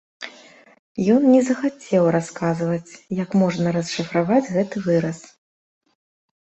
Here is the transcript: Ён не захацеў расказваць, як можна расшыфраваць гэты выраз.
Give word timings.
Ён 1.15 1.21
не 1.33 1.41
захацеў 1.49 2.09
расказваць, 2.17 2.91
як 3.23 3.29
можна 3.45 3.77
расшыфраваць 3.79 4.45
гэты 4.55 4.77
выраз. 4.91 5.19